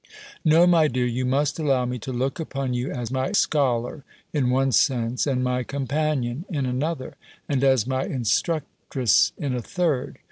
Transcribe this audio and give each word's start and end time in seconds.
"No, 0.43 0.65
my 0.65 0.87
dear, 0.87 1.05
you 1.05 1.25
must 1.27 1.59
allow 1.59 1.85
me 1.85 1.99
to 1.99 2.11
look 2.11 2.39
upon 2.39 2.73
you 2.73 2.89
as 2.91 3.11
my 3.11 3.33
scholar, 3.33 4.03
in 4.33 4.49
one 4.49 4.71
sense; 4.71 5.27
as 5.27 5.37
my 5.37 5.61
companion 5.61 6.43
in 6.49 6.65
another; 6.65 7.17
and 7.47 7.63
as 7.63 7.85
my 7.85 8.05
instructress, 8.05 9.31
in 9.37 9.53
a 9.53 9.61
third. 9.61 10.17